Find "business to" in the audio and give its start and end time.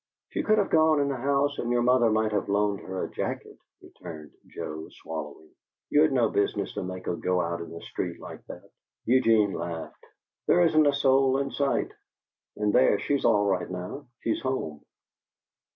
6.27-6.81